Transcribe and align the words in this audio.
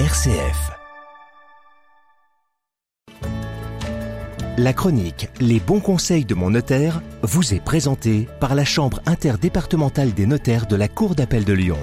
RCF. 0.00 0.72
La 4.58 4.72
chronique 4.72 5.28
Les 5.38 5.60
bons 5.60 5.78
conseils 5.78 6.24
de 6.24 6.34
mon 6.34 6.50
notaire 6.50 7.00
vous 7.22 7.54
est 7.54 7.64
présentée 7.64 8.26
par 8.40 8.56
la 8.56 8.64
Chambre 8.64 9.00
interdépartementale 9.06 10.12
des 10.12 10.26
notaires 10.26 10.66
de 10.66 10.74
la 10.74 10.88
Cour 10.88 11.14
d'appel 11.14 11.44
de 11.44 11.52
Lyon. 11.52 11.78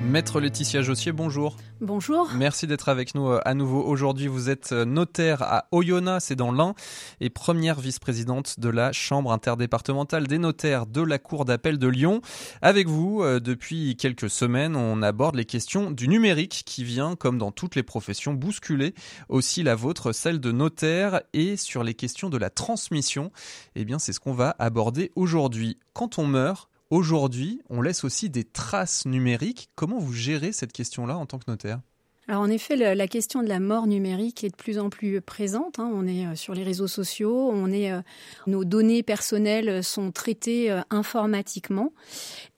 Maître 0.00 0.40
Laetitia 0.40 0.82
Jossier, 0.82 1.10
bonjour. 1.10 1.56
Bonjour. 1.80 2.28
Merci 2.34 2.66
d'être 2.66 2.88
avec 2.88 3.14
nous 3.14 3.28
euh, 3.28 3.40
à 3.44 3.54
nouveau 3.54 3.80
aujourd'hui. 3.84 4.26
Vous 4.26 4.50
êtes 4.50 4.72
euh, 4.72 4.84
notaire 4.84 5.42
à 5.42 5.68
Oyonnax, 5.70 6.24
c'est 6.24 6.34
dans 6.34 6.50
l'Ain, 6.50 6.74
et 7.20 7.30
première 7.30 7.78
vice-présidente 7.78 8.58
de 8.58 8.68
la 8.68 8.90
Chambre 8.90 9.30
interdépartementale 9.30 10.26
des 10.26 10.38
notaires 10.38 10.86
de 10.86 11.02
la 11.02 11.20
Cour 11.20 11.44
d'appel 11.44 11.78
de 11.78 11.86
Lyon. 11.86 12.20
Avec 12.62 12.88
vous, 12.88 13.22
euh, 13.22 13.38
depuis 13.38 13.94
quelques 13.94 14.28
semaines, 14.28 14.74
on 14.74 15.02
aborde 15.02 15.36
les 15.36 15.44
questions 15.44 15.92
du 15.92 16.08
numérique 16.08 16.64
qui 16.66 16.82
vient, 16.82 17.14
comme 17.14 17.38
dans 17.38 17.52
toutes 17.52 17.76
les 17.76 17.84
professions, 17.84 18.34
bousculer 18.34 18.92
aussi 19.28 19.62
la 19.62 19.76
vôtre, 19.76 20.10
celle 20.10 20.40
de 20.40 20.50
notaire, 20.50 21.20
et 21.32 21.56
sur 21.56 21.84
les 21.84 21.94
questions 21.94 22.28
de 22.28 22.38
la 22.38 22.50
transmission. 22.50 23.30
Eh 23.76 23.84
bien, 23.84 24.00
c'est 24.00 24.12
ce 24.12 24.18
qu'on 24.18 24.32
va 24.32 24.56
aborder 24.58 25.12
aujourd'hui. 25.14 25.78
Quand 25.92 26.18
on 26.18 26.26
meurt, 26.26 26.68
Aujourd'hui, 26.90 27.60
on 27.68 27.82
laisse 27.82 28.02
aussi 28.02 28.30
des 28.30 28.44
traces 28.44 29.04
numériques. 29.04 29.70
Comment 29.74 29.98
vous 29.98 30.14
gérez 30.14 30.52
cette 30.52 30.72
question-là 30.72 31.18
en 31.18 31.26
tant 31.26 31.38
que 31.38 31.50
notaire? 31.50 31.82
Alors 32.30 32.42
en 32.42 32.50
effet, 32.50 32.76
la 32.76 33.08
question 33.08 33.42
de 33.42 33.48
la 33.48 33.58
mort 33.58 33.86
numérique 33.86 34.44
est 34.44 34.50
de 34.50 34.54
plus 34.54 34.78
en 34.78 34.90
plus 34.90 35.22
présente. 35.22 35.78
Hein. 35.78 35.90
On 35.94 36.06
est 36.06 36.26
euh, 36.26 36.34
sur 36.34 36.52
les 36.52 36.62
réseaux 36.62 36.86
sociaux, 36.86 37.54
euh, 37.54 38.02
nos 38.46 38.64
données 38.66 39.02
personnelles 39.02 39.82
sont 39.82 40.10
traitées 40.10 40.70
euh, 40.70 40.82
informatiquement, 40.90 41.94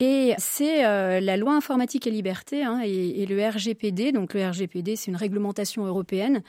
et 0.01 0.35
c'est 0.39 0.83
la 0.83 1.37
loi 1.37 1.55
informatique 1.55 2.09
et 2.09 2.11
liberté 2.11 2.65
hein, 2.65 2.81
et, 2.85 3.27
le 3.27 3.49
RGPD. 3.49 4.11
Donc 4.11 4.35
le 4.35 4.45
RGPD, 4.45 4.97
c'est 4.97 5.13
une 5.13 5.17
réglementation 5.17 5.87
européenne 5.87 6.43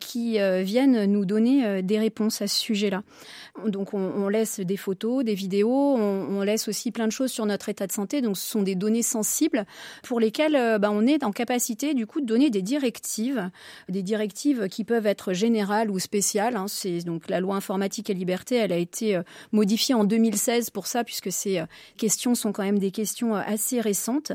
qui 0.00 0.38
viennent 0.62 1.04
nous 1.04 1.24
donner 1.24 1.82
des 1.82 1.98
réponses 1.98 2.40
à 2.40 2.48
ce 2.48 2.58
sujet-là. 2.58 3.02
Donc 3.66 3.92
on, 3.92 4.28
laisse 4.28 4.60
des 4.60 4.78
photos, 4.78 5.22
des 5.22 5.34
vidéos, 5.34 5.96
on, 5.96 6.40
laisse 6.42 6.66
aussi 6.66 6.90
plein 6.90 7.06
de 7.06 7.12
choses 7.12 7.30
sur 7.30 7.44
notre 7.44 7.68
état 7.68 7.86
de 7.86 7.92
santé. 7.92 8.22
Donc 8.22 8.38
ce 8.38 8.50
sont 8.50 8.62
des 8.62 8.74
données 8.74 9.02
sensibles 9.02 9.66
pour 10.02 10.18
lesquelles 10.18 10.78
bah, 10.80 10.90
on 10.90 11.06
est 11.06 11.24
en 11.24 11.30
capacité 11.30 11.92
du 11.92 12.06
coup 12.06 12.22
de 12.22 12.26
donner 12.26 12.48
des 12.48 12.62
directives, 12.64 13.50
des 13.88 14.02
directives 14.02 14.68
qui 14.68 14.82
peuvent 14.82 15.06
être 15.06 15.32
générales 15.32 15.90
ou 15.90 16.00
spéciales. 16.00 16.56
Hein. 16.56 16.66
C'est 16.66 17.04
donc 17.04 17.28
la 17.28 17.40
loi 17.40 17.54
informatique 17.54 18.10
et 18.10 18.14
liberté, 18.14 18.56
elle 18.56 18.72
a 18.72 18.76
été 18.76 19.16
euh, 19.16 19.22
modifiée 19.52 19.94
en 19.94 20.04
2016 20.04 20.70
pour 20.70 20.86
ça, 20.86 21.04
puisque 21.04 21.30
ces 21.30 21.60
euh, 21.60 21.66
questions 21.96 22.34
sont 22.34 22.52
quand 22.52 22.64
même 22.64 22.78
des 22.78 22.90
questions 22.90 23.36
euh, 23.36 23.42
assez 23.46 23.80
récentes, 23.80 24.32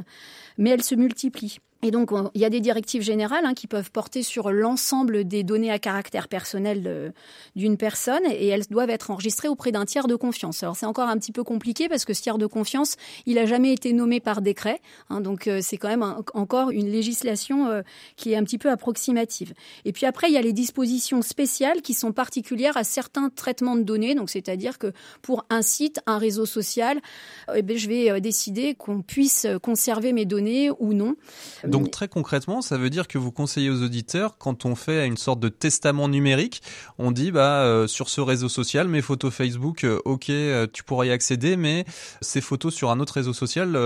mais 0.58 0.70
elles 0.70 0.84
se 0.84 0.96
multiplient. 0.96 1.60
Et 1.82 1.92
donc, 1.92 2.12
il 2.34 2.42
y 2.42 2.46
a 2.46 2.50
des 2.50 2.60
directives 2.60 3.02
générales 3.02 3.46
hein, 3.46 3.54
qui 3.54 3.68
peuvent 3.68 3.92
porter 3.92 4.22
sur 4.22 4.52
l'ensemble 4.52 5.24
des 5.24 5.44
données 5.44 5.72
à 5.72 5.80
caractère 5.80 6.28
personnel 6.28 7.14
d'une 7.56 7.78
personne 7.78 8.24
et 8.30 8.48
elles 8.48 8.66
doivent 8.70 8.90
être 8.90 9.12
enregistrées 9.12 9.48
auprès 9.48 9.72
d'un 9.72 9.86
tiers 9.86 10.08
de 10.08 10.16
confiance. 10.16 10.62
Alors, 10.62 10.76
c'est 10.76 10.86
encore 10.86 11.08
un 11.08 11.18
petit 11.18 11.32
peu 11.32 11.44
compliqué 11.44 11.88
parce 11.88 12.04
que 12.04 12.14
ce 12.14 12.22
tiers 12.22 12.38
de 12.38 12.46
confiance, 12.46 12.98
il 13.26 13.36
n'a 13.36 13.46
jamais 13.46 13.72
été 13.72 13.94
nommé 13.94 14.20
par 14.20 14.42
décret. 14.42 14.82
Hein, 15.10 15.22
donc, 15.22 15.48
euh, 15.48 15.60
c'est 15.62 15.78
quand 15.78 15.88
même 15.88 16.04
encore 16.34 16.72
une 16.72 16.90
législation 16.90 17.68
euh, 17.68 17.82
qui 18.18 18.34
est 18.34 18.36
un 18.36 18.44
petit 18.44 18.58
peu 18.58 18.70
approximative. 18.70 19.54
Et 19.86 19.94
puis 19.94 20.06
après, 20.06 20.28
il 20.28 20.34
y 20.34 20.38
a 20.38 20.42
les 20.42 20.54
dispositions 20.54 21.22
spéciales 21.22 21.82
qui 21.82 21.94
sont 21.94 22.12
particulières 22.12 22.76
à 22.76 22.84
certains 22.84 23.30
traitements 23.30 23.78
de 23.78 23.84
données. 23.84 24.16
Donc, 24.16 24.30
c'est-à-dire 24.30 24.80
que 24.80 24.92
pour 25.22 25.46
un 25.50 25.62
site, 25.62 26.02
un 26.08 26.18
réseau 26.18 26.46
social, 26.46 27.00
eh 27.56 27.62
ben, 27.62 27.78
je 27.78 27.88
vais 27.88 28.20
décider 28.20 28.76
qu'on 28.76 29.02
puisse 29.02 29.48
conserver 29.62 30.12
mes 30.12 30.26
données 30.26 30.70
ou 30.80 30.94
non. 30.94 31.16
Donc 31.70 31.92
très 31.92 32.08
concrètement, 32.08 32.62
ça 32.62 32.78
veut 32.78 32.90
dire 32.90 33.08
que 33.08 33.18
vous 33.18 33.32
conseillez 33.32 33.70
aux 33.70 33.82
auditeurs, 33.84 34.38
quand 34.38 34.66
on 34.66 34.76
fait 34.76 35.06
une 35.06 35.18
sorte 35.18 35.40
de 35.40 35.50
testament 35.50 36.08
numérique, 36.08 36.62
on 36.98 37.12
dit 37.12 37.32
bah 37.32 37.62
euh, 37.64 37.88
sur 37.88 38.10
ce 38.10 38.22
réseau 38.22 38.50
social, 38.50 38.88
mes 38.88 39.02
photos 39.02 39.34
Facebook, 39.34 39.84
euh, 39.84 40.00
ok, 40.06 40.30
euh, 40.30 40.68
tu 40.72 40.84
pourras 40.84 41.06
y 41.06 41.12
accéder, 41.12 41.56
mais 41.56 41.86
ces 42.22 42.42
photos 42.42 42.74
sur 42.74 42.92
un 42.92 43.00
autre 43.00 43.14
réseau 43.14 43.34
social, 43.34 43.78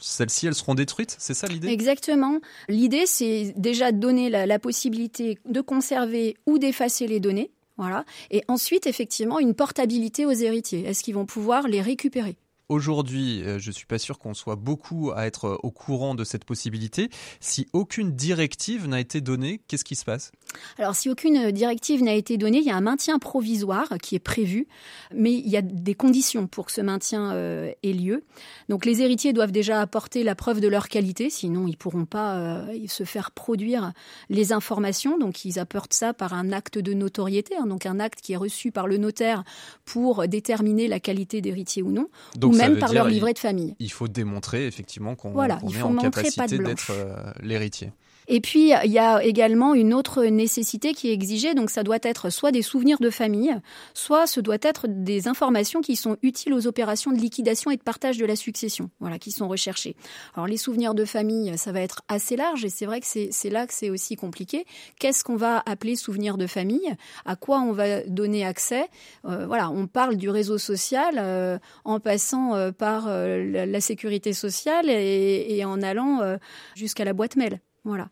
celles-ci, 0.00 0.46
elles 0.46 0.54
seront 0.54 0.74
détruites. 0.74 1.16
C'est 1.18 1.34
ça 1.34 1.46
l'idée? 1.46 1.68
Exactement. 1.68 2.40
L'idée, 2.68 3.06
c'est 3.06 3.54
déjà 3.56 3.92
de 3.92 3.98
donner 3.98 4.30
la 4.30 4.58
possibilité 4.58 5.38
de 5.46 5.60
conserver 5.60 6.36
ou 6.46 6.58
d'effacer 6.58 7.06
les 7.06 7.20
données. 7.20 7.50
Voilà. 7.76 8.04
Et 8.30 8.42
ensuite, 8.48 8.86
effectivement, 8.86 9.40
une 9.40 9.54
portabilité 9.54 10.26
aux 10.26 10.30
héritiers. 10.30 10.84
Est-ce 10.86 11.02
qu'ils 11.02 11.14
vont 11.14 11.26
pouvoir 11.26 11.66
les 11.66 11.82
récupérer? 11.82 12.36
Aujourd'hui, 12.70 13.42
euh, 13.42 13.58
je 13.58 13.70
suis 13.70 13.84
pas 13.84 13.98
sûr 13.98 14.18
qu'on 14.18 14.32
soit 14.32 14.56
beaucoup 14.56 15.12
à 15.14 15.26
être 15.26 15.48
euh, 15.48 15.56
au 15.62 15.70
courant 15.70 16.14
de 16.14 16.24
cette 16.24 16.46
possibilité. 16.46 17.10
Si 17.38 17.66
aucune 17.74 18.12
directive 18.12 18.88
n'a 18.88 19.00
été 19.00 19.20
donnée, 19.20 19.60
qu'est-ce 19.68 19.84
qui 19.84 19.96
se 19.96 20.04
passe? 20.06 20.32
Alors, 20.78 20.94
si 20.94 21.10
aucune 21.10 21.50
directive 21.50 22.02
n'a 22.02 22.14
été 22.14 22.38
donnée, 22.38 22.58
il 22.58 22.64
y 22.64 22.70
a 22.70 22.76
un 22.76 22.80
maintien 22.80 23.18
provisoire 23.18 23.92
qui 24.00 24.14
est 24.14 24.20
prévu, 24.20 24.66
mais 25.14 25.34
il 25.34 25.46
y 25.46 25.58
a 25.58 25.62
des 25.62 25.94
conditions 25.94 26.46
pour 26.46 26.64
que 26.66 26.72
ce 26.72 26.80
maintien 26.80 27.32
euh, 27.32 27.70
ait 27.82 27.92
lieu. 27.92 28.24
Donc, 28.70 28.86
les 28.86 29.02
héritiers 29.02 29.34
doivent 29.34 29.52
déjà 29.52 29.82
apporter 29.82 30.22
la 30.22 30.34
preuve 30.34 30.60
de 30.60 30.68
leur 30.68 30.88
qualité, 30.88 31.28
sinon 31.28 31.66
ils 31.66 31.76
pourront 31.76 32.06
pas 32.06 32.64
se 32.86 33.04
faire 33.04 33.30
produire 33.30 33.92
les 34.30 34.52
informations. 34.52 35.18
Donc, 35.18 35.44
ils 35.44 35.58
apportent 35.58 35.92
ça 35.92 36.14
par 36.14 36.32
un 36.32 36.50
acte 36.50 36.78
de 36.78 36.94
notoriété, 36.94 37.56
hein. 37.56 37.66
donc 37.66 37.84
un 37.84 38.00
acte 38.00 38.22
qui 38.22 38.32
est 38.32 38.36
reçu 38.36 38.70
par 38.70 38.86
le 38.86 38.96
notaire 38.96 39.44
pour 39.84 40.26
déterminer 40.28 40.88
la 40.88 41.00
qualité 41.00 41.42
d'héritier 41.42 41.82
ou 41.82 41.90
non 41.90 42.08
même 42.54 42.78
par 42.78 42.92
leur 42.92 43.08
livret 43.08 43.32
de 43.32 43.38
famille. 43.38 43.74
Il 43.78 43.90
faut 43.90 44.08
démontrer 44.08 44.66
effectivement 44.66 45.14
qu'on 45.14 45.42
est 45.44 45.82
en 45.82 45.96
capacité 45.96 46.58
d'être 46.58 46.90
euh, 46.90 47.32
l'héritier. 47.40 47.92
Et 48.28 48.40
puis, 48.40 48.72
il 48.84 48.90
y 48.90 48.98
a 48.98 49.22
également 49.22 49.74
une 49.74 49.94
autre 49.94 50.24
nécessité 50.24 50.94
qui 50.94 51.08
est 51.08 51.12
exigée. 51.12 51.54
Donc, 51.54 51.70
ça 51.70 51.82
doit 51.82 51.98
être 52.02 52.30
soit 52.30 52.52
des 52.52 52.62
souvenirs 52.62 52.98
de 53.00 53.10
famille, 53.10 53.54
soit 53.92 54.26
ce 54.26 54.40
doit 54.40 54.58
être 54.62 54.86
des 54.88 55.28
informations 55.28 55.80
qui 55.80 55.96
sont 55.96 56.16
utiles 56.22 56.54
aux 56.54 56.66
opérations 56.66 57.12
de 57.12 57.18
liquidation 57.18 57.70
et 57.70 57.76
de 57.76 57.82
partage 57.82 58.18
de 58.18 58.26
la 58.26 58.36
succession, 58.36 58.90
voilà, 59.00 59.18
qui 59.18 59.30
sont 59.30 59.48
recherchées. 59.48 59.96
Alors, 60.34 60.46
les 60.46 60.56
souvenirs 60.56 60.94
de 60.94 61.04
famille, 61.04 61.56
ça 61.58 61.72
va 61.72 61.80
être 61.80 62.02
assez 62.08 62.36
large 62.36 62.64
et 62.64 62.70
c'est 62.70 62.86
vrai 62.86 63.00
que 63.00 63.06
c'est 63.06 63.50
là 63.50 63.66
que 63.66 63.74
c'est 63.74 63.90
aussi 63.90 64.16
compliqué. 64.16 64.64
Qu'est-ce 64.98 65.24
qu'on 65.24 65.36
va 65.36 65.62
appeler 65.66 65.96
souvenirs 65.96 66.36
de 66.36 66.46
famille? 66.46 66.94
À 67.24 67.36
quoi 67.36 67.60
on 67.60 67.72
va 67.72 68.02
donner 68.02 68.44
accès? 68.44 68.88
Euh, 69.24 69.46
Voilà, 69.46 69.70
on 69.70 69.86
parle 69.86 70.16
du 70.16 70.30
réseau 70.30 70.58
social 70.58 71.16
euh, 71.18 71.58
en 71.84 72.00
passant 72.00 72.54
euh, 72.54 72.72
par 72.72 73.08
la, 73.08 73.80
sécurité 73.80 74.32
sociale 74.32 74.88
et 74.88 75.62
en 75.66 75.82
allant 75.82 76.38
jusqu'à 76.74 77.04
la 77.04 77.12
boîte 77.12 77.36
mail. 77.36 77.60
Voilà. 77.84 78.08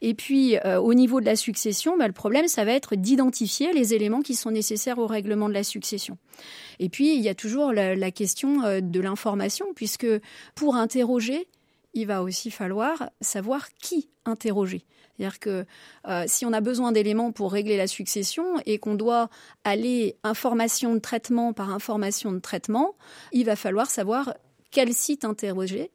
Et 0.00 0.14
puis, 0.14 0.56
euh, 0.58 0.80
au 0.80 0.94
niveau 0.94 1.20
de 1.20 1.26
la 1.26 1.34
succession, 1.34 1.96
bah, 1.98 2.06
le 2.06 2.12
problème, 2.12 2.46
ça 2.46 2.64
va 2.64 2.72
être 2.72 2.94
d'identifier 2.94 3.72
les 3.72 3.92
éléments 3.92 4.20
qui 4.20 4.36
sont 4.36 4.52
nécessaires 4.52 4.98
au 4.98 5.08
règlement 5.08 5.48
de 5.48 5.54
la 5.54 5.64
succession. 5.64 6.18
Et 6.78 6.88
puis, 6.88 7.16
il 7.16 7.20
y 7.20 7.28
a 7.28 7.34
toujours 7.34 7.72
la, 7.72 8.10
question 8.12 8.62
euh, 8.62 8.80
de 8.80 9.00
l'information, 9.00 9.66
puisque 9.74 10.06
pour 10.54 10.76
interroger, 10.76 11.48
il 11.94 12.06
va 12.06 12.22
aussi 12.22 12.52
falloir 12.52 13.10
savoir 13.20 13.68
qui 13.82 14.08
interroger. 14.24 14.84
C'est-à-dire 15.16 15.40
que 15.40 15.64
euh, 16.06 16.24
si 16.28 16.46
on 16.46 16.52
a 16.52 16.60
besoin 16.60 16.92
d'éléments 16.92 17.32
pour 17.32 17.50
régler 17.50 17.76
la 17.76 17.88
succession 17.88 18.44
et 18.66 18.78
qu'on 18.78 18.94
doit 18.94 19.30
aller 19.64 20.16
information 20.22 20.94
de 20.94 21.00
traitement 21.00 21.52
par 21.52 21.70
information 21.70 22.30
de 22.30 22.38
traitement, 22.38 22.94
il 23.32 23.46
va 23.46 23.56
falloir 23.56 23.90
savoir 23.90 24.34
quel 24.70 24.94
site 24.94 25.24
interroger 25.24 25.90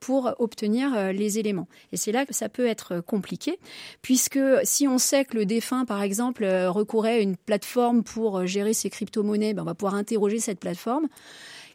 pour 0.00 0.34
obtenir 0.38 0.94
euh, 0.94 1.12
les 1.12 1.38
éléments. 1.38 1.68
Et 1.92 1.96
c'est 1.96 2.12
là 2.12 2.26
que 2.26 2.34
ça 2.34 2.48
peut 2.48 2.66
être 2.66 3.00
compliqué, 3.00 3.58
puisque 4.02 4.40
si 4.64 4.86
on 4.86 4.98
sait 4.98 5.24
que 5.24 5.36
le 5.36 5.46
défunt, 5.46 5.84
par 5.84 6.02
exemple, 6.02 6.44
euh, 6.44 6.70
recourait 6.70 7.14
à 7.14 7.20
une 7.20 7.36
plateforme 7.36 8.02
pour 8.02 8.38
euh, 8.38 8.46
gérer 8.46 8.74
ses 8.74 8.90
crypto-monnaies, 8.90 9.54
ben 9.54 9.62
on 9.62 9.66
va 9.66 9.74
pouvoir 9.74 9.94
interroger 9.94 10.38
cette 10.38 10.60
plateforme 10.60 11.08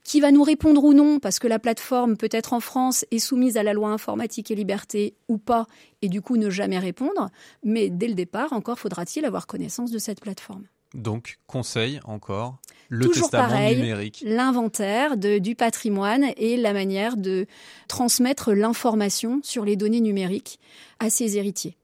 qui 0.03 0.19
va 0.19 0.31
nous 0.31 0.43
répondre 0.43 0.83
ou 0.83 0.93
non, 0.93 1.19
parce 1.19 1.39
que 1.39 1.47
la 1.47 1.59
plateforme 1.59 2.17
peut 2.17 2.29
être 2.31 2.51
en 2.51 2.59
France 2.59 3.05
est 3.11 3.19
soumise 3.19 3.55
à 3.55 3.63
la 3.63 3.71
loi 3.71 3.89
informatique 3.89 4.51
et 4.51 4.55
liberté 4.55 5.15
ou 5.29 5.37
pas, 5.37 5.65
et 6.01 6.09
du 6.09 6.21
coup 6.21 6.35
ne 6.35 6.49
jamais 6.49 6.77
répondre. 6.77 7.29
Mais 7.63 7.89
dès 7.89 8.09
le 8.09 8.13
départ, 8.13 8.51
encore 8.51 8.79
faudra-t-il 8.79 9.25
avoir 9.25 9.47
connaissance 9.47 9.91
de 9.91 9.99
cette 9.99 10.19
plateforme. 10.19 10.65
Donc, 10.93 11.39
conseil 11.47 11.99
encore, 12.03 12.57
le 12.89 13.07
testament 13.09 13.71
numérique. 13.71 14.23
L'inventaire 14.25 15.17
du 15.17 15.55
patrimoine 15.55 16.25
et 16.37 16.57
la 16.57 16.73
manière 16.73 17.17
de 17.17 17.47
transmettre 17.87 18.51
l'information 18.51 19.41
sur 19.43 19.65
les 19.65 19.75
données 19.75 20.01
numériques 20.01 20.59
à 20.99 21.09
ses 21.09 21.37
héritiers. 21.37 21.77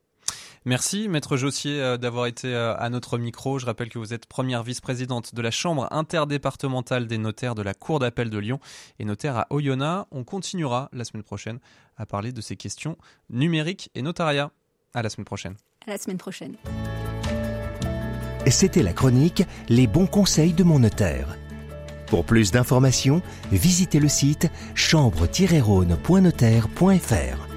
Merci, 0.65 1.07
Maître 1.07 1.37
Jossier, 1.37 1.81
euh, 1.81 1.97
d'avoir 1.97 2.25
été 2.25 2.53
euh, 2.53 2.75
à 2.75 2.89
notre 2.89 3.17
micro. 3.17 3.59
Je 3.59 3.65
rappelle 3.65 3.89
que 3.89 3.97
vous 3.97 4.13
êtes 4.13 4.25
première 4.25 4.61
vice-présidente 4.61 5.33
de 5.33 5.41
la 5.41 5.51
Chambre 5.51 5.87
interdépartementale 5.91 7.07
des 7.07 7.17
notaires 7.17 7.55
de 7.55 7.61
la 7.61 7.73
Cour 7.73 7.99
d'appel 7.99 8.29
de 8.29 8.37
Lyon 8.37 8.59
et 8.99 9.05
notaire 9.05 9.37
à 9.37 9.47
Oyonnax. 9.51 10.07
On 10.11 10.23
continuera 10.23 10.89
la 10.91 11.05
semaine 11.05 11.23
prochaine 11.23 11.59
à 11.97 12.05
parler 12.05 12.31
de 12.31 12.41
ces 12.41 12.57
questions 12.57 12.97
numériques 13.29 13.89
et 13.95 14.01
notariat. 14.01 14.51
À 14.93 15.01
la 15.01 15.09
semaine 15.09 15.25
prochaine. 15.25 15.55
À 15.87 15.91
la 15.91 15.97
semaine 15.97 16.17
prochaine. 16.17 16.55
C'était 18.51 18.83
la 18.83 18.93
chronique 18.93 19.43
Les 19.69 19.87
bons 19.87 20.07
conseils 20.07 20.53
de 20.53 20.63
mon 20.63 20.79
notaire. 20.79 21.37
Pour 22.07 22.25
plus 22.25 22.51
d'informations, 22.51 23.21
visitez 23.51 23.99
le 23.99 24.09
site 24.09 24.49
chambre-rhône.notaire.fr. 24.73 27.48